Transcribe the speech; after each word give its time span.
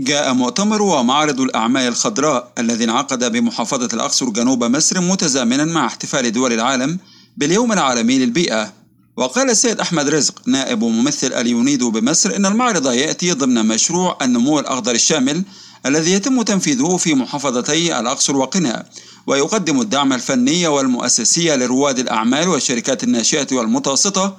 جاء 0.00 0.32
مؤتمر 0.34 0.82
ومعرض 0.82 1.40
الأعمال 1.40 1.88
الخضراء 1.88 2.52
الذي 2.58 2.84
انعقد 2.84 3.32
بمحافظة 3.32 3.88
الأقصر 3.92 4.28
جنوب 4.28 4.64
مصر 4.64 5.00
متزامنا 5.00 5.64
مع 5.64 5.86
احتفال 5.86 6.32
دول 6.32 6.52
العالم 6.52 6.98
باليوم 7.36 7.72
العالمي 7.72 8.18
للبيئة. 8.18 8.72
وقال 9.16 9.50
السيد 9.50 9.80
أحمد 9.80 10.08
رزق 10.08 10.42
نائب 10.46 10.82
وممثل 10.82 11.32
اليونيدو 11.32 11.90
بمصر 11.90 12.36
إن 12.36 12.46
المعرض 12.46 12.86
يأتي 12.92 13.32
ضمن 13.32 13.66
مشروع 13.66 14.18
النمو 14.22 14.58
الأخضر 14.58 14.94
الشامل 14.94 15.42
الذي 15.86 16.12
يتم 16.12 16.42
تنفيذه 16.42 16.96
في 16.96 17.14
محافظتي 17.14 18.00
الأقصر 18.00 18.36
وقنا 18.36 18.86
ويقدم 19.26 19.80
الدعم 19.80 20.12
الفني 20.12 20.66
والمؤسسي 20.66 21.56
لرواد 21.56 21.98
الأعمال 21.98 22.48
والشركات 22.48 23.04
الناشئة 23.04 23.56
والمتوسطة 23.56 24.36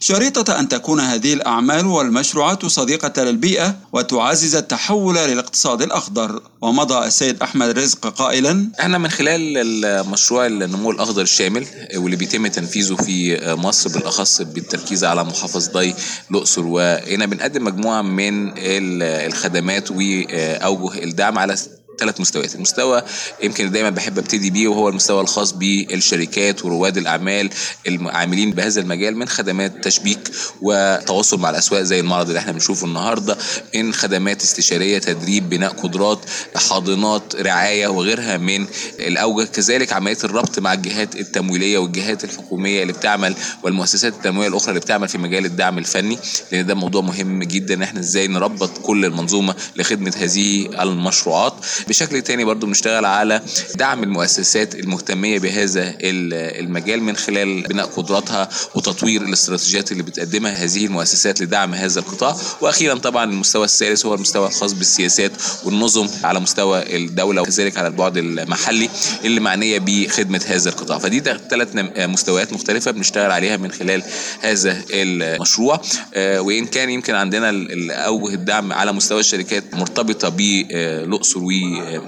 شريطة 0.00 0.60
أن 0.60 0.68
تكون 0.68 1.00
هذه 1.00 1.32
الأعمال 1.34 1.86
والمشروعات 1.86 2.66
صديقة 2.66 3.22
للبيئة 3.24 3.76
وتعزز 3.92 4.54
التحول 4.56 5.14
للاقتصاد 5.14 5.82
الأخضر. 5.82 6.42
ومضى 6.60 7.06
السيد 7.06 7.42
أحمد 7.42 7.78
رزق 7.78 8.06
قائلا 8.06 8.68
إحنا 8.80 8.98
من 8.98 9.08
خلال 9.08 9.56
المشروع 9.84 10.46
النمو 10.46 10.90
الأخضر 10.90 11.22
الشامل 11.22 11.66
واللي 11.96 12.16
بيتم 12.16 12.46
تنفيذه 12.46 12.94
في 12.94 13.38
مصر 13.54 13.90
بالأخص 13.90 14.42
بالتركيز 14.42 15.04
على 15.04 15.24
محافظتي 15.24 15.94
الأقصر 16.30 16.66
وهنا 16.66 17.26
بنقدم 17.26 17.64
مجموعة 17.64 18.02
من 18.02 18.52
الخدمات 18.56 19.90
وأوجه 19.90 21.04
الدعم 21.04 21.38
على 21.38 21.56
ثلاث 21.98 22.20
مستويات. 22.20 22.54
المستوى 22.54 23.02
يمكن 23.42 23.70
دايما 23.70 23.90
بحب 23.90 24.18
ابتدي 24.18 24.50
بيه 24.50 24.68
وهو 24.68 24.88
المستوى 24.88 25.20
الخاص 25.20 25.52
بالشركات 25.52 26.64
ورواد 26.64 26.96
الأعمال 26.96 27.50
العاملين 27.88 28.50
بهذا 28.50 28.80
المجال 28.80 29.16
من 29.16 29.28
خدمات 29.28 29.84
تشبيك 29.84 30.30
وتواصل 30.62 31.40
مع 31.40 31.50
الأسواق 31.50 31.82
زي 31.82 32.00
المعرض 32.00 32.26
اللي 32.26 32.38
إحنا 32.38 32.52
بنشوفه 32.52 32.86
النهارده 32.86 33.36
من 33.74 33.92
خدمات 33.94 34.42
استشارية 34.42 34.98
تدريب 34.98 35.48
بناء 35.50 35.70
قدرات 35.72 36.18
حاضنات 36.56 37.36
رعاية 37.36 37.86
وغيرها 37.86 38.36
من 38.36 38.66
الأوجه. 39.00 39.44
كذلك 39.46 39.92
عملية 39.92 40.18
الربط 40.24 40.58
مع 40.58 40.72
الجهات 40.72 41.16
التمويلية 41.16 41.78
والجهات 41.78 42.24
الحكومية 42.24 42.82
اللي 42.82 42.92
بتعمل 42.92 43.34
والمؤسسات 43.62 44.12
التمويلية 44.12 44.48
الأخرى 44.48 44.68
اللي 44.68 44.80
بتعمل 44.80 45.08
في 45.08 45.18
مجال 45.18 45.44
الدعم 45.44 45.78
الفني 45.78 46.18
لأن 46.52 46.66
ده 46.66 46.74
موضوع 46.74 47.02
مهم 47.02 47.42
جدا 47.42 47.74
إن 47.74 47.82
إحنا 47.82 48.00
إزاي 48.00 48.26
نربط 48.28 48.78
كل 48.78 49.04
المنظومة 49.04 49.54
لخدمة 49.76 50.12
هذه 50.18 50.68
المشروعات. 50.82 51.54
بشكل 51.88 52.22
تاني 52.22 52.44
برضو 52.44 52.66
بنشتغل 52.66 53.04
على 53.04 53.42
دعم 53.74 54.02
المؤسسات 54.02 54.74
المهتمية 54.74 55.38
بهذا 55.38 55.94
المجال 56.00 57.02
من 57.02 57.16
خلال 57.16 57.62
بناء 57.62 57.86
قدراتها 57.86 58.48
وتطوير 58.74 59.22
الاستراتيجيات 59.22 59.92
اللي 59.92 60.02
بتقدمها 60.02 60.52
هذه 60.52 60.86
المؤسسات 60.86 61.40
لدعم 61.40 61.74
هذا 61.74 62.00
القطاع. 62.00 62.36
وأخيرا 62.60 62.94
طبعا 62.94 63.24
المستوى 63.24 63.64
الثالث 63.64 64.06
هو 64.06 64.14
المستوى 64.14 64.46
الخاص 64.46 64.72
بالسياسات 64.72 65.32
والنظم 65.64 66.08
على 66.24 66.40
مستوى 66.40 66.96
الدولة 66.96 67.42
وكذلك 67.42 67.78
على 67.78 67.88
البعد 67.88 68.16
المحلي 68.16 68.88
اللي 69.24 69.40
معنية 69.40 69.78
بخدمة 69.78 70.40
هذا 70.46 70.70
القطاع. 70.70 70.98
فدي 70.98 71.20
ثلاث 71.50 71.68
مستويات 71.98 72.52
مختلفة 72.52 72.90
بنشتغل 72.90 73.30
عليها 73.30 73.56
من 73.56 73.72
خلال 73.72 74.02
هذا 74.40 74.84
المشروع. 74.90 75.80
وإن 76.16 76.66
كان 76.66 76.90
يمكن 76.90 77.14
عندنا 77.14 77.48
أوجه 77.92 78.34
الدعم 78.34 78.72
على 78.72 78.92
مستوى 78.92 79.20
الشركات 79.20 79.74
مرتبطة 79.74 80.28
بالأقصر 80.28 81.38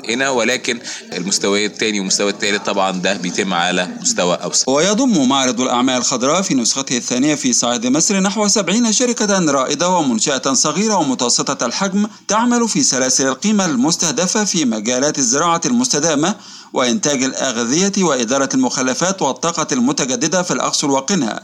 هنا 0.09 0.31
ولكن 0.31 0.81
المستوى 1.13 1.67
الثاني 1.67 1.99
والمستوى 1.99 2.31
الثالث 2.31 2.63
طبعا 2.67 2.91
ده 2.91 3.17
بيتم 3.17 3.55
على 3.55 3.89
مستوى 4.01 4.35
أوسع 4.35 4.65
ويضم 4.73 5.29
معرض 5.29 5.61
الأعمال 5.61 5.97
الخضراء 5.97 6.43
في 6.43 6.55
نسخته 6.55 6.97
الثانية 6.97 7.35
في 7.35 7.53
صعيد 7.53 7.87
مصر 7.87 8.21
نحو 8.21 8.49
70 8.49 8.93
شركة 8.93 9.39
رائدة 9.53 9.89
ومنشأة 9.89 10.53
صغيرة 10.53 10.95
ومتوسطة 10.97 11.67
الحجم 11.67 12.07
تعمل 12.29 12.69
في 12.69 12.83
سلاسل 12.83 13.27
القيمة 13.27 13.65
المستهدفة 13.65 14.45
في 14.45 14.65
مجالات 14.65 15.19
الزراعة 15.19 15.61
المستدامة 15.67 16.35
وإنتاج 16.73 17.23
الأغذية 17.23 17.93
وإدارة 17.99 18.49
المخلفات 18.55 19.23
والطاقة 19.23 19.67
المتجددة 19.73 20.43
في 20.43 20.51
الأقصر 20.51 20.91
وقنا. 20.91 21.43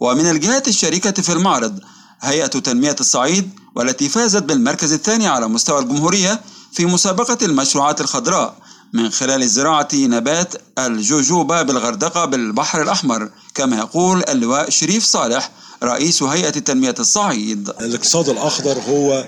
ومن 0.00 0.30
الجهات 0.30 0.68
الشريكة 0.68 1.22
في 1.22 1.32
المعرض 1.32 1.78
هيئة 2.20 2.46
تنمية 2.46 2.96
الصعيد 3.00 3.50
والتي 3.74 4.08
فازت 4.08 4.42
بالمركز 4.42 4.92
الثاني 4.92 5.26
على 5.26 5.48
مستوى 5.48 5.80
الجمهورية 5.82 6.40
في 6.76 6.86
مسابقة 6.86 7.38
المشروعات 7.42 8.00
الخضراء 8.00 8.54
من 8.92 9.10
خلال 9.10 9.48
زراعة 9.48 9.88
نبات 9.94 10.54
الجوجوبا 10.78 11.62
بالغردقة 11.62 12.24
بالبحر 12.24 12.82
الأحمر 12.82 13.30
كما 13.54 13.76
يقول 13.76 14.24
اللواء 14.28 14.70
شريف 14.70 15.04
صالح 15.04 15.50
رئيس 15.82 16.22
هيئة 16.22 16.50
تنمية 16.50 16.94
الصعيد. 16.98 17.68
الاقتصاد 17.68 18.28
الأخضر 18.28 18.78
هو 18.88 19.24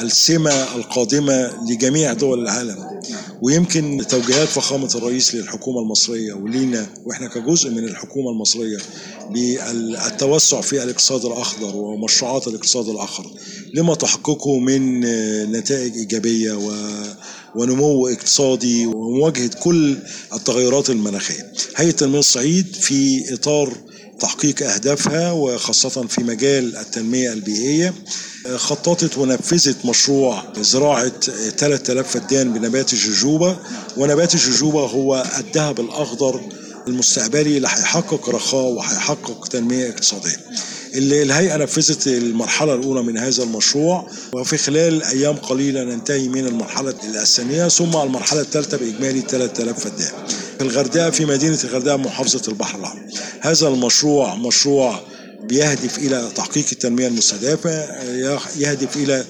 السمة 0.00 0.74
القادمة 0.76 1.50
لجميع 1.70 2.12
دول 2.12 2.42
العالم. 2.42 3.00
ويمكن 3.42 4.04
توجيهات 4.08 4.48
فخامة 4.48 4.90
الرئيس 4.94 5.34
للحكومة 5.34 5.80
المصرية 5.80 6.32
ولينا 6.32 6.86
وإحنا 7.04 7.28
كجزء 7.28 7.70
من 7.70 7.84
الحكومة 7.84 8.30
المصرية 8.30 8.78
بالتوسع 9.30 10.60
في 10.60 10.82
الاقتصاد 10.82 11.24
الأخضر 11.24 11.76
ومشروعات 11.76 12.48
الاقتصاد 12.48 12.88
الأخضر 12.88 13.30
لما 13.74 13.94
تحققه 13.94 14.58
من 14.58 15.00
نتائج 15.52 15.92
إيجابية 15.96 16.52
و 16.52 16.72
ونمو 17.54 18.08
اقتصادي 18.08 18.86
ومواجهة 18.86 19.50
كل 19.60 19.96
التغيرات 20.34 20.90
المناخية. 20.90 21.52
هيئة 21.76 21.90
تنمية 21.90 22.18
الصعيد 22.18 22.66
في 22.80 23.24
إطار 23.34 23.76
تحقيق 24.20 24.62
أهدافها 24.62 25.32
وخاصة 25.32 26.06
في 26.06 26.22
مجال 26.24 26.76
التنمية 26.76 27.32
البيئية. 27.32 27.94
خططت 28.56 29.18
ونفذت 29.18 29.76
مشروع 29.86 30.42
زراعة 30.60 31.12
3000 31.58 32.10
فدان 32.10 32.52
بنبات 32.52 32.92
الجوجوبا 32.92 33.56
ونبات 33.96 34.34
الجوجوبا 34.34 34.80
هو 34.80 35.24
الذهب 35.38 35.80
الأخضر 35.80 36.40
المستقبلي 36.88 37.56
اللي 37.56 37.68
هيحقق 37.68 38.28
رخاء 38.30 38.64
وهيحقق 38.64 39.48
تنمية 39.48 39.88
اقتصادية. 39.88 40.36
اللي 40.94 41.22
الهيئة 41.22 41.56
نفذت 41.56 42.06
المرحلة 42.06 42.74
الأولى 42.74 43.02
من 43.02 43.18
هذا 43.18 43.42
المشروع 43.42 44.06
وفي 44.32 44.56
خلال 44.56 45.02
أيام 45.02 45.36
قليلة 45.36 45.84
ننتهي 45.84 46.28
من 46.28 46.46
المرحلة 46.46 46.94
الثانية 47.04 47.68
ثم 47.68 47.96
المرحلة 47.96 48.40
الثالثة 48.40 48.76
بإجمالي 48.76 49.20
3000 49.20 49.80
فدان. 49.80 50.12
في 50.58 50.64
الغردقة 50.64 51.10
في 51.10 51.24
مدينة 51.24 51.58
الغردقة 51.64 51.96
محافظة 51.96 52.42
البحر 52.48 52.78
الأحمر. 52.78 53.02
هذا 53.40 53.68
المشروع 53.68 54.34
مشروع 54.34 55.00
بيهدف 55.42 55.98
إلى 55.98 56.32
تحقيق 56.34 56.64
التنمية 56.72 57.06
المستهدفة 57.06 58.02
يهدف 58.58 58.96
إلى 58.96 59.24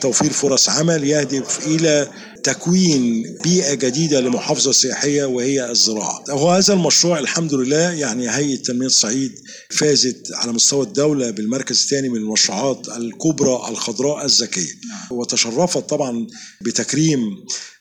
توفير 0.00 0.32
فرص 0.32 0.68
عمل 0.68 1.04
يهدف 1.04 1.66
إلى 1.66 2.08
تكوين 2.44 3.36
بيئة 3.44 3.74
جديدة 3.74 4.20
لمحافظة 4.20 4.72
سياحية 4.72 5.24
وهي 5.24 5.70
الزراعة. 5.70 6.24
وهذا 6.34 6.74
المشروع 6.74 7.18
الحمد 7.18 7.54
لله 7.54 7.92
يعني 7.92 8.30
هيئة 8.30 8.62
تنمية 8.62 8.86
الصعيد 8.86 9.32
فازت 9.70 10.26
على 10.34 10.52
مستوى 10.52 10.82
الدولة 10.84 11.30
بالمركز 11.30 11.80
الثاني 11.80 12.08
من 12.08 12.16
المشروعات 12.16 12.88
الكبرى 12.88 13.68
الخضراء 13.68 14.24
الذكية. 14.24 14.72
وتشرفت 15.10 15.78
طبعا 15.90 16.26
بتكريم 16.60 17.20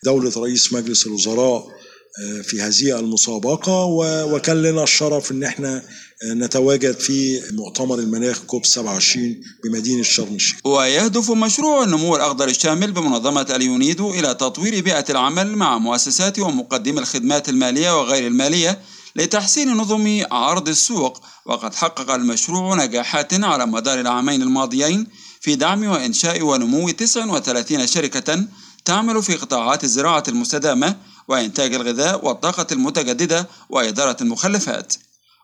دولة 0.03 0.31
رئيس 0.38 0.74
مجلس 0.74 1.07
الوزراء 1.07 1.68
في 2.43 2.61
هذه 2.61 2.99
المسابقة 2.99 3.85
وكان 4.25 4.61
لنا 4.61 4.83
الشرف 4.83 5.31
إن 5.31 5.43
إحنا 5.43 5.83
نتواجد 6.25 6.99
في 6.99 7.41
مؤتمر 7.51 7.99
المناخ 7.99 8.39
كوب 8.39 8.65
27 8.65 9.41
بمدينة 9.63 10.03
شرم 10.03 10.35
الشيخ. 10.35 10.57
ويهدف 10.65 11.31
مشروع 11.31 11.83
النمو 11.83 12.15
الأخضر 12.15 12.47
الشامل 12.47 12.91
بمنظمة 12.91 13.47
اليونيدو 13.55 14.11
إلى 14.13 14.33
تطوير 14.33 14.83
بيئة 14.83 15.05
العمل 15.09 15.55
مع 15.55 15.77
مؤسسات 15.77 16.39
ومقدمي 16.39 16.99
الخدمات 16.99 17.49
المالية 17.49 17.99
وغير 17.99 18.27
المالية 18.27 18.79
لتحسين 19.15 19.73
نظم 19.77 20.23
عرض 20.31 20.69
السوق. 20.69 21.21
وقد 21.45 21.75
حقق 21.75 22.11
المشروع 22.11 22.85
نجاحات 22.85 23.43
على 23.43 23.65
مدار 23.65 23.99
العامين 23.99 24.41
الماضيين 24.41 25.07
في 25.41 25.55
دعم 25.55 25.83
وإنشاء 25.87 26.41
ونمو 26.41 26.89
39 26.89 27.87
شركة 27.87 28.43
تعمل 28.85 29.23
في 29.23 29.35
قطاعات 29.35 29.83
الزراعة 29.83 30.23
المستدامة 30.27 30.95
وإنتاج 31.29 31.73
الغذاء 31.73 32.25
والطاقة 32.25 32.67
المتجددة 32.71 33.47
وإدارة 33.69 34.17
المخلفات. 34.21 34.93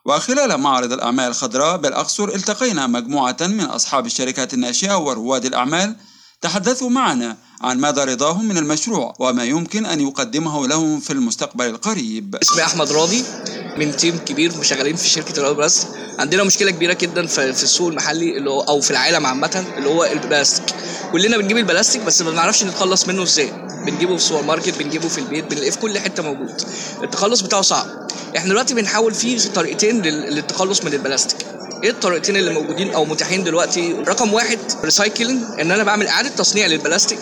وخلال 0.04 0.58
معرض 0.58 0.92
الأعمال 0.92 1.28
الخضراء 1.28 1.76
بالأقصر 1.76 2.28
التقينا 2.28 2.86
مجموعة 2.86 3.36
من 3.40 3.60
أصحاب 3.60 4.06
الشركات 4.06 4.54
الناشئة 4.54 4.98
ورواد 4.98 5.44
الأعمال 5.44 5.96
تحدثوا 6.40 6.90
معنا 6.90 7.36
عن 7.60 7.80
مدى 7.80 8.00
رضاهم 8.00 8.44
من 8.44 8.58
المشروع 8.58 9.14
وما 9.18 9.44
يمكن 9.44 9.86
أن 9.86 10.00
يقدمه 10.00 10.66
لهم 10.68 11.00
في 11.00 11.12
المستقبل 11.12 11.64
القريب. 11.66 12.36
اسمي 12.42 12.62
أحمد 12.62 12.92
راضي 12.92 13.24
من 13.76 13.96
تيم 13.96 14.18
كبير 14.18 14.62
شغالين 14.62 14.96
في 14.96 15.08
شركة 15.08 15.40
الأول 15.40 15.56
بس. 15.56 15.86
عندنا 16.18 16.44
مشكلة 16.44 16.70
كبيرة 16.70 16.92
جدا 16.92 17.26
في 17.26 17.62
السوق 17.62 17.88
المحلي 17.88 18.38
اللي 18.38 18.50
هو 18.50 18.60
أو 18.60 18.80
في 18.80 18.90
العالم 18.90 19.26
عامة 19.26 19.64
اللي 19.78 19.88
هو 19.88 20.04
البلاستيك. 20.04 20.74
كلنا 21.12 21.36
بنجيب 21.36 21.56
البلاستيك 21.58 22.02
بس 22.02 22.22
ما 22.22 22.30
بنعرفش 22.30 22.64
نتخلص 22.64 23.08
منه 23.08 23.22
إزاي. 23.22 23.52
بنجيبه 23.86 24.16
في 24.16 24.22
السوبر 24.22 24.42
ماركت 24.42 24.78
بنجيبه 24.78 25.08
في 25.08 25.18
البيت 25.18 25.44
بنلاقيه 25.44 25.70
في 25.70 25.78
كل 25.78 25.98
حتة 25.98 26.22
موجود. 26.22 26.62
التخلص 27.02 27.40
بتاعه 27.40 27.62
صعب. 27.62 27.86
إحنا 28.36 28.48
دلوقتي 28.50 28.74
بنحاول 28.74 29.14
في 29.14 29.48
طريقتين 29.48 30.02
للتخلص 30.02 30.84
من 30.84 30.92
البلاستيك. 30.92 31.46
إيه 31.84 31.90
الطريقتين 31.90 32.36
اللي 32.36 32.52
موجودين 32.54 32.94
أو 32.94 33.04
متاحين 33.04 33.44
دلوقتي؟ 33.44 33.92
رقم 33.92 34.34
واحد 34.34 34.58
recycling 34.84 35.42
إن 35.60 35.70
أنا 35.70 35.84
بعمل 35.84 36.06
إعادة 36.08 36.28
تصنيع 36.28 36.66
للبلاستيك. 36.66 37.18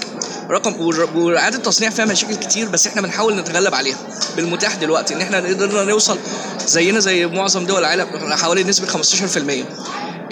رقم 0.50 0.80
وإعادة 1.16 1.56
التصنيع 1.56 1.90
فيها 1.90 2.04
مشاكل 2.04 2.34
كتير 2.34 2.68
بس 2.68 2.86
إحنا 2.86 3.02
بنحاول 3.02 3.36
نتغلب 3.36 3.74
عليها 3.74 3.98
بالمتاح 4.36 4.74
دلوقتي. 4.74 5.14
إن 5.14 5.20
إحنا 5.20 5.36
قدرنا 5.36 5.84
نوصل 5.84 6.18
زينا 6.66 7.00
زي 7.00 7.26
معظم 7.26 7.66
دول 7.66 7.78
العالم 7.78 8.06
حوالي 8.32 8.64
نسبة 8.64 8.86
15% 8.86 9.64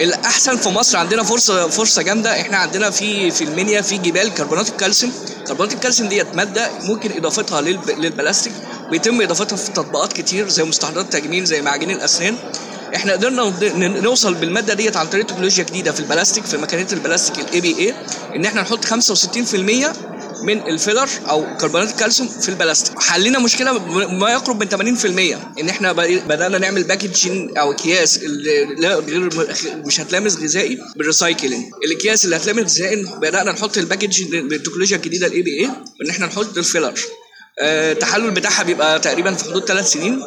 الأحسن 0.01 0.57
في 0.57 0.69
مصر 0.69 0.97
عندنا 0.97 1.23
فرصة 1.23 1.67
فرصة 1.67 2.01
جامدة. 2.01 2.41
إحنا 2.41 2.57
عندنا 2.57 2.89
في 2.89 3.31
في 3.31 3.43
المنيا 3.43 3.81
في 3.81 3.97
جبال 3.97 4.33
كربونات 4.33 4.69
الكالسيوم. 4.69 5.13
كربونات 5.47 5.73
الكالسيوم 5.73 6.09
ديت 6.09 6.35
مادة 6.35 6.69
ممكن 6.81 7.11
إضافتها 7.17 7.61
للبلاستيك. 7.61 8.53
بيتم 8.91 9.21
إضافتها 9.21 9.55
في 9.55 9.71
تطبيقات 9.71 10.13
كتير 10.13 10.49
زي 10.49 10.63
مستحضرات 10.63 11.05
التجميل 11.05 11.45
زي 11.45 11.61
معاجين 11.61 11.91
الأسنان. 11.91 12.35
إحنا 12.95 13.11
قدرنا 13.13 13.53
نوصل 13.87 14.33
بالمادة 14.33 14.73
ديت 14.73 14.97
عن 14.97 15.07
طريق 15.07 15.25
تكنولوجيا 15.25 15.63
جديدة 15.63 15.91
في 15.91 15.99
البلاستيك 15.99 16.45
في 16.45 16.57
مكانات 16.57 16.93
البلاستيك 16.93 17.39
ال 17.39 17.61
ABA 17.61 17.93
إن 18.35 18.45
إحنا 18.45 18.61
نحط 18.61 18.85
65% 18.85 19.93
من 20.43 20.67
ال 20.67 20.73
filler 20.73 21.09
أو 21.29 21.57
كربونات 21.57 21.89
الكالسيوم 21.91 22.29
في 22.29 22.49
البلاستيك. 22.49 22.99
حلينا 23.01 23.39
مشكلة 23.39 23.79
ما 24.07 24.31
يقرب 24.31 24.59
من 24.63 24.95
80% 24.97 25.59
إن 25.59 25.69
إحنا 25.69 25.91
بدأنا 26.27 26.57
نعمل 26.57 26.83
packaging 26.83 27.57
أو 27.57 27.71
أكياس 27.71 28.19
غير 28.79 29.29
مش 29.85 29.99
هتلامس 29.99 30.35
غذائي 30.37 30.77
بال 30.95 31.07
recycling 31.07 31.63
الأكياس 31.85 32.25
اللي 32.25 32.35
هتلامس 32.35 32.79
غذائي 32.79 33.03
بدأنا 33.21 33.51
نحط 33.51 33.77
ال 33.77 33.83
package 33.83 34.23
بالتكنولوجيا 34.23 34.97
الجديده 34.97 35.27
ال 35.27 35.41
ABA 35.41 35.65
إن 36.05 36.09
إحنا 36.09 36.25
نحط 36.25 36.57
ال 36.57 36.62
filler 36.62 36.93
التحلل 37.61 38.31
بتاعها 38.31 38.63
بيبقى 38.63 38.99
تقريبا 38.99 39.33
في 39.33 39.43
حدود 39.43 39.65
ثلاث 39.65 39.91
سنين. 39.91 40.21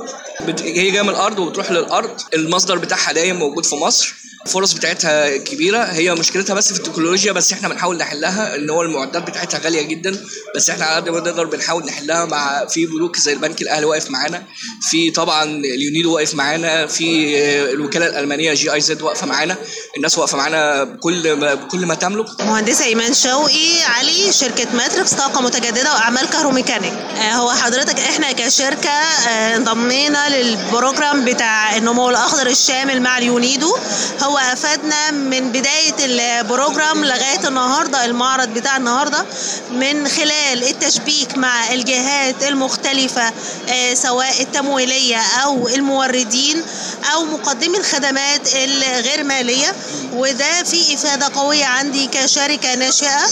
هي 0.60 0.90
جاية 0.90 1.02
من 1.02 1.08
الأرض 1.08 1.38
وبتروح 1.38 1.70
للأرض. 1.70 2.20
المصدر 2.34 2.78
بتاعها 2.78 3.12
دايم 3.12 3.36
موجود 3.36 3.64
في 3.66 3.74
مصر. 3.74 4.14
الفرص 4.46 4.72
بتاعتها 4.72 5.37
كبيرة. 5.37 5.78
هي 5.78 6.14
مشكلتها 6.14 6.54
بس 6.54 6.72
في 6.72 6.78
التكنولوجيا 6.78 7.32
بس 7.32 7.52
إحنا 7.52 7.69
بنحاول 7.69 7.96
نحلها 7.96 8.56
إن 8.56 8.70
هو 8.70 8.82
المعدات 8.82 9.22
بتاعتها 9.22 9.60
غالية 9.60 9.82
جدا 9.82 10.25
بس 10.56 10.70
إحنا 10.70 10.84
على 10.84 10.96
قد 10.96 11.08
ما 11.08 11.19
نقدر 11.19 11.44
بنحاول 11.44 11.84
نحلها 11.84 12.25
مع 12.25 12.66
في 12.66 12.87
بنوك 12.87 13.16
زي 13.16 13.32
البنك 13.32 13.62
الأهلي 13.62 13.87
واقف 13.87 14.10
معانا 14.10 14.43
في 14.90 15.10
طبعا 15.10 15.44
اليونيدو 15.44 16.14
واقف 16.14 16.34
معانا 16.34 16.87
في 16.87 17.38
الوكالة 17.72 18.06
الألمانية 18.06 18.54
GIZ 18.54 19.02
واقفة 19.02 19.26
معانا 19.26 19.56
الناس 19.96 20.19
واقفة 20.19 20.38
معانا 20.38 20.84
بكل 20.84 21.37
بكل 21.37 21.87
ما 21.87 21.94
تملك. 21.94 22.40
مهندسه 22.40 22.84
ايمان 22.84 23.14
شوقي 23.14 23.82
علي 23.84 24.32
شركة 24.32 24.66
ماتريكس 24.75 25.14
طاقة 25.14 25.40
متجددة 25.40 25.92
وأعمال 25.94 26.31
كهروميكانيك. 26.31 26.92
هو 27.19 27.50
حضرتك 27.50 27.99
إحنا 28.00 28.32
كشركة 28.32 28.90
انضمينا 29.56 30.28
لل 30.28 30.50
program 30.50 31.24
بتاع 31.25 31.76
النمو 31.76 32.10
الأخضر 32.10 32.46
الشامل 32.46 33.02
مع 33.02 33.19
اليونيدو. 33.19 33.76
هو 34.22 34.35
افادنا 34.38 35.10
من 35.10 35.52
بداية 35.52 35.94
ال 36.00 36.13
program 36.13 37.04
لغاية 37.04 37.48
النهارده 37.48 38.04
المعرض 38.04 38.48
بتاع 38.48 38.76
النهارده 38.76 39.24
من 39.70 40.08
خلال 40.08 40.64
التشبيك 40.70 41.38
مع 41.38 41.72
الجهات 41.72 42.42
المختلفة 42.42 43.32
سواء 43.94 44.42
التمويلية 44.42 45.20
أو 45.44 45.68
الموردين 45.68 46.62
أو 47.14 47.24
مقدمي 47.24 47.78
الخدمات 47.78 48.54
الغير 48.54 49.24
مالية. 49.24 49.74
وده 50.12 50.62
في 50.62 50.94
إفادة 50.94 51.28
قوية 51.34 51.64
عندي 51.64 52.06
كشركة 52.06 52.74
ناشئة 52.74 53.26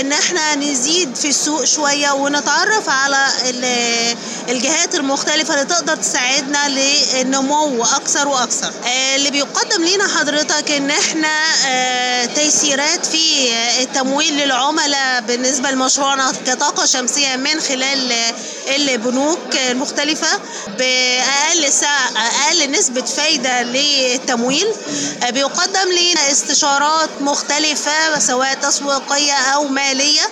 إن 0.00 0.12
إحنا 0.12 0.54
نزيد 0.54 1.16
في 1.16 1.28
السوق 1.28 1.64
شوية 1.64 2.10
ونتعرف 2.12 2.88
على 2.88 3.26
الجهات 4.48 4.94
المختلفة 4.94 5.54
اللي 5.54 5.64
تقدر 5.64 5.96
تساعدنا 5.96 6.68
للنمو 6.68 7.84
أكثر 7.84 8.28
وأكثر. 8.28 8.72
اللي 9.16 9.30
بيقدم 9.30 9.84
لنا 9.84 10.08
حضرتك 10.18 10.43
إن 10.52 10.90
إحنا 10.90 11.38
تيسيرات 12.26 13.06
في 13.06 13.52
التمويل 13.82 14.34
للعملاء 14.38 15.20
بالنسبة 15.20 15.70
لمشروعنا 15.70 16.32
كطاقة 16.46 16.86
شمسية 16.86 17.36
من 17.36 17.60
خلال 17.60 18.12
البنوك 18.76 19.56
المختلفة 19.70 20.28
بأقل 20.78 21.64
أقل 22.16 22.70
نسبة 22.70 23.02
فايدة 23.02 23.62
للتمويل 23.62 24.66
بيقدم 25.30 25.92
لنا 25.92 26.32
استشارات 26.32 27.10
مختلفة 27.20 28.18
سواء 28.18 28.54
تسويقية 28.54 29.32
أو 29.32 29.64
مالية. 29.68 30.22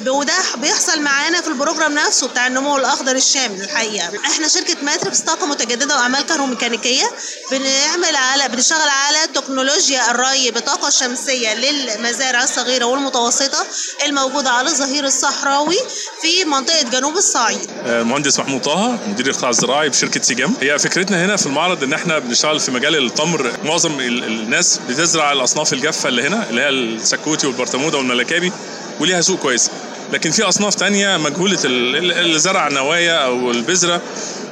وده 0.00 0.32
بيحصل 0.56 1.00
معانا 1.00 1.40
في 1.40 1.48
ال 1.48 1.54
program 1.54 1.94
نفسه 1.94 2.28
بتاع 2.28 2.46
النمو 2.46 2.76
الأخضر 2.76 3.16
الشامل 3.16 3.60
الحقيقة. 3.60 4.10
إحنا 4.26 4.48
شركة 4.48 4.76
ماتريكس 4.82 5.20
طاقة 5.20 5.46
متجددة 5.46 5.96
وأعمال 5.96 6.26
كهروميكانيكية 6.26 7.04
بنعمل 7.50 8.16
على 8.16 8.48
بنشتغل 8.48 8.88
على 8.88 9.18
تكنولوجيا 9.34 10.10
الري 10.10 10.50
بطاقة 10.50 10.90
شمسية 10.90 11.54
للمزارع 11.54 12.42
الصغيرة 12.42 12.84
والمتوسطة 12.84 13.66
الموجودة 14.06 14.50
على 14.50 14.68
الظهير 14.68 15.04
الصحراوي 15.04 15.78
في 16.22 16.44
منطقة 16.44 16.82
جنوب 16.82 17.16
الصعيد. 17.16 17.70
المهندس 17.86 18.38
محمود 18.38 18.60
طه 18.62 18.98
مدير 19.08 19.26
القطاع 19.26 19.50
الزراعي 19.50 19.88
بشركة 19.88 20.22
سيجام 20.22 20.54
هي 20.60 20.78
فكرتنا 20.78 21.24
هنا 21.24 21.36
في 21.36 21.46
المعرض 21.46 21.82
إن 21.82 21.92
إحنا 21.92 22.18
بنشتغل 22.18 22.60
في 22.60 22.70
مجال 22.70 23.06
التمر. 23.06 23.52
معظم 23.64 24.00
الناس 24.00 24.80
بتزرع 24.88 25.32
الأصناف 25.32 25.72
الجافة 25.72 26.08
اللي 26.08 26.22
هنا 26.22 26.50
اللي 26.50 26.60
هي 26.62 26.68
السكوتي 26.68 27.46
والبرطموده 27.46 27.98
والملكابي 27.98 28.52
وليها 29.00 29.20
سوق 29.20 29.38
كويس. 29.38 29.70
لكن 30.12 30.30
في 30.30 30.42
أصناف 30.42 30.74
تانية 30.74 31.16
مجهولة 31.16 31.58
اللي 31.64 32.38
زرع 32.38 32.68
نوايا 32.68 33.14
أو 33.14 33.50
البذرة 33.50 34.02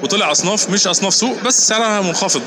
وطلع 0.03 0.33
أصناف 0.33 0.71
مش 0.71 0.87
أصناف 0.87 1.15
سوق 1.15 1.43
بس 1.43 1.69
سعرها 1.69 2.01
منخفض. 2.01 2.43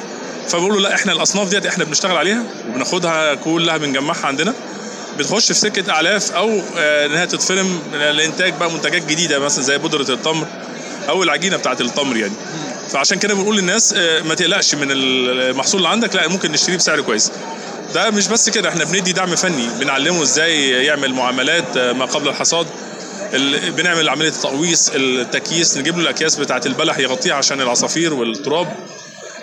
فبقولوا 0.49 0.81
لا 0.81 0.95
إحنا 0.95 1.11
الأصناف 1.11 1.49
ديت 1.49 1.65
إحنا 1.65 1.83
بنشتغل 1.83 2.17
عليها 2.17 2.43
وبناخدها 2.69 3.35
كلها 3.35 3.77
بنجمعها 3.77 4.25
عندنا. 4.25 4.53
بتخش 5.19 5.47
في 5.47 5.53
سكة 5.53 5.91
اعلاف 5.91 6.31
أو 6.31 6.61
انها 6.77 7.25
تتفرم 7.25 7.79
لإنتاج 7.93 8.53
بقى 8.53 8.71
منتجات 8.71 9.05
جديدة 9.05 9.39
مثلا 9.39 9.63
زي 9.63 9.77
بودرة 9.77 10.13
التمر 10.13 10.47
أو 11.09 11.23
العجينة 11.23 11.57
بتاعه 11.57 11.77
التمر 11.81 12.17
يعني. 12.17 12.33
فعشان 12.89 13.19
كده 13.19 13.33
بنقول 13.33 13.57
للناس 13.57 13.93
ما 14.25 14.35
تقلقش 14.35 14.75
من 14.75 14.87
المحصول 14.91 15.77
اللي 15.77 15.89
عندك 15.89 16.15
لا 16.15 16.27
ممكن 16.27 16.51
نشتريه 16.51 16.77
بسعر 16.77 17.01
كويس. 17.01 17.31
ده 17.93 18.09
مش 18.09 18.27
بس 18.27 18.49
كده 18.49 18.69
إحنا 18.69 18.83
بندي 18.83 19.11
دعم 19.11 19.35
فني 19.35 19.69
بنعلمه 19.79 20.23
إزاي 20.23 20.69
يعمل 20.85 21.13
معاملات 21.13 21.77
ما 21.77 22.05
قبل 22.05 22.27
الحصاد 22.27 22.67
بنعمل 23.67 24.09
عملية 24.09 24.29
التقويص 24.29 24.91
التكييس 24.95 25.77
نجيب 25.77 25.95
له 25.97 26.01
الأكياس 26.03 26.35
بتاعة 26.35 26.61
البلح 26.65 26.99
يغطيها 26.99 27.33
عشان 27.33 27.61
العصافير 27.61 28.13
والتراب. 28.13 28.75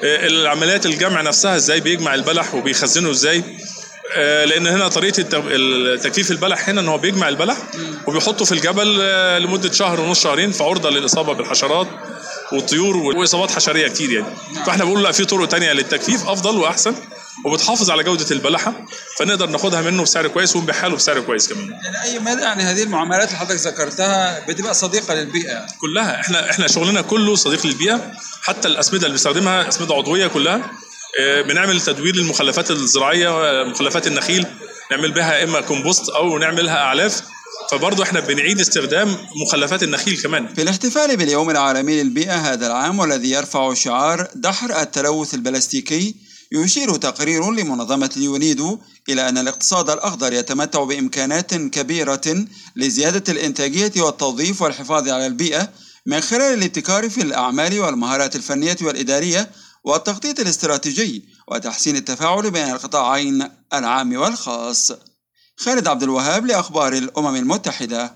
العمليات 0.03 0.87
الجمع 0.87 1.21
نفسها 1.21 1.57
إزاي 1.57 1.81
بيجمع 1.81 2.15
البلح 2.15 2.55
وبيخزنه 2.55 3.11
إزاي؟ 3.11 3.45
لأن 4.17 4.67
هنا 4.67 4.89
طريقة 4.89 5.23
تجفيف 5.97 6.31
البلح 6.31 6.69
هنا 6.69 6.81
إن 6.81 6.89
هو 6.89 6.99
بيجمع 6.99 7.29
البلح 7.29 7.57
وبيحطه 8.07 8.45
في 8.45 8.53
الجبل 8.53 8.99
لمدة 9.43 9.73
شهر 9.73 10.01
ونص 10.01 10.23
شهرين 10.23 10.53
في 10.53 10.63
عرضة 10.63 10.91
للإصابة 10.91 11.33
بالحشرات 11.33 11.87
والطيور 12.53 12.97
وإصابات 12.97 13.51
حشرية 13.51 13.89
كتير 13.89 14.11
يعني. 14.11 14.27
فإحنا 14.67 14.85
بنقول 14.85 15.03
لا 15.03 15.13
في 15.13 15.25
طرق 15.25 15.49
تانية 15.49 15.73
للتجفيف 15.73 16.29
أفضل 16.29 16.57
وأحسن. 16.57 16.95
وبتحافظ 17.45 17.91
على 17.91 18.03
جودة 18.03 18.27
البلحة 18.31 18.87
فنقدر 19.19 19.47
ناخدها 19.47 19.83
منه 19.83 20.03
بسعر 20.03 20.29
كويس 20.29 20.57
ونبيعها 20.57 20.89
له 20.89 20.97
بسعر 20.97 21.21
كويس 21.21 21.49
كمان. 21.53 21.71
يعني 21.71 22.03
أي 22.03 22.19
مدى 22.19 22.43
يعني 22.43 22.63
هذه 22.63 22.83
المعاملات 22.83 23.29
اللي 23.29 23.39
حضرتك 23.39 23.67
ذكرتها 23.67 24.47
بتبقى 24.47 24.75
صديقة 24.75 25.15
للبيئة؟ 25.15 25.67
كلها. 25.81 26.21
إحنا 26.21 26.51
إحنا 26.51 26.67
شغلنا 26.69 27.01
كله 27.01 27.35
صديق 27.35 27.67
للبيئة. 27.67 28.13
حتى 28.43 28.69
الأسمدة 28.69 28.99
اللي 29.07 29.09
بنستخدمها 29.09 29.69
أسمدة 29.69 29.95
عضوية 29.95 30.27
كلها 30.27 30.71
بنعمل 31.49 31.81
تدوير 31.81 32.17
للمخلفات 32.17 32.71
الزراعية 32.71 33.31
مخلفات 33.65 34.07
النخيل 34.07 34.47
نعمل 34.91 35.13
بها 35.13 35.45
إما 35.45 35.61
كومبوست 35.61 36.09
أو 36.09 36.39
نعملها 36.39 36.77
أعلاف. 36.77 37.23
فبرضه 37.71 38.03
إحنا 38.03 38.21
بنعيد 38.21 38.61
استخدام 38.61 39.17
مخلفات 39.47 39.83
النخيل 39.83 40.21
كمان. 40.23 40.55
في 40.55 40.63
الاحتفال 40.63 41.17
باليوم 41.17 41.51
العالمي 41.51 42.03
للبيئة 42.03 42.35
هذا 42.53 42.67
العام 42.67 42.99
والذي 42.99 43.31
يرفع 43.31 43.75
شعار 43.75 44.29
دحر 44.35 44.81
التلوث 44.83 45.35
البلاستيكي 45.35 46.15
يشير 46.55 46.97
تقرير 46.97 47.51
لمنظمة 47.51 48.11
اليونيدو 48.17 48.79
إلى 49.09 49.29
أن 49.29 49.39
الاقتصاد 49.39 49.91
الأخضر 49.91 50.33
يتمتع 50.33 50.85
بإمكانات 50.85 51.55
كبيرة 51.55 52.47
لزيادة 52.77 53.33
الإنتاجية 53.33 53.93
والتوظيف 53.97 54.63
والحفاظ 54.63 55.09
على 55.09 55.27
البيئة 55.27 55.69
من 56.07 56.21
خلال 56.21 56.59
الابتكار 56.59 57.11
في 57.11 57.23
الأعمال 57.23 57.81
والمهارات 57.81 58.37
الفنية 58.37 58.77
والإدارية 58.83 59.51
والتخطيط 59.85 60.41
الاستراتيجي 60.41 61.25
وتحسين 61.49 61.97
التفاعل 61.97 62.51
بين 62.51 62.71
القطاعين 62.71 63.49
العام 63.75 64.17
والخاص. 64.17 64.93
خالد 65.57 65.89
عبد 65.89 66.03
الوهاب 66.03 66.47
لأخبار 66.47 66.93
الأمم 66.93 67.37
المتحدة. 67.37 68.15